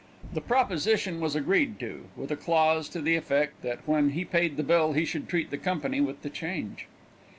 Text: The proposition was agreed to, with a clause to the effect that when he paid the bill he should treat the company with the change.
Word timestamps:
The 0.33 0.41
proposition 0.41 1.19
was 1.19 1.35
agreed 1.35 1.79
to, 1.81 2.05
with 2.15 2.31
a 2.31 2.35
clause 2.35 2.89
to 2.89 3.01
the 3.01 3.15
effect 3.15 3.61
that 3.61 3.87
when 3.87 4.13
he 4.13 4.25
paid 4.25 4.57
the 4.57 4.63
bill 4.63 4.93
he 4.93 5.05
should 5.05 5.29
treat 5.29 5.51
the 5.51 5.59
company 5.59 6.01
with 6.01 6.23
the 6.23 6.29
change. 6.31 6.87